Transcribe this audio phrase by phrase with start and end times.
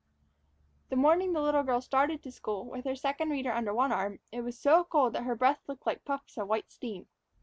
[0.89, 4.19] The morning the little girl started to school, with her Second Reader under one arm,
[4.31, 7.05] it was so cold that her breath looked like puffs of white steam.